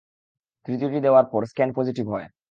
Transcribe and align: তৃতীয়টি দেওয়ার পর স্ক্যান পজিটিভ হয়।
তৃতীয়টি 0.65 0.99
দেওয়ার 0.99 1.25
পর 1.25 1.41
স্ক্যান 1.45 1.69
পজিটিভ 1.75 2.05
হয়। 2.09 2.27